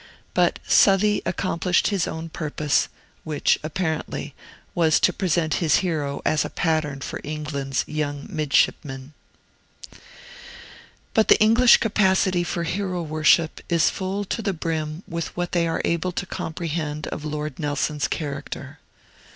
But 0.33 0.57
Southey 0.67 1.21
accomplished 1.27 1.89
his 1.89 2.07
own 2.07 2.29
purpose, 2.29 2.89
which, 3.23 3.59
apparently, 3.61 4.33
was 4.73 4.99
to 4.99 5.13
present 5.13 5.53
his 5.61 5.75
hero 5.85 6.23
as 6.25 6.43
a 6.43 6.49
pattern 6.49 7.01
for 7.01 7.21
England's 7.23 7.83
young 7.85 8.25
midshipmen. 8.27 9.13
But 11.13 11.27
the 11.27 11.39
English 11.39 11.77
capacity 11.77 12.43
for 12.43 12.63
hero 12.63 13.03
worship 13.03 13.61
is 13.69 13.91
full 13.91 14.25
to 14.25 14.41
the 14.41 14.53
brim 14.53 15.03
with 15.07 15.37
what 15.37 15.51
they 15.51 15.67
are 15.67 15.83
able 15.85 16.13
to 16.13 16.25
comprehend 16.25 17.05
of 17.09 17.23
Lord 17.23 17.59
Nelson's 17.59 18.07
character. 18.07 18.79